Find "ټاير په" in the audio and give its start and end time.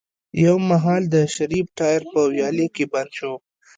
1.77-2.19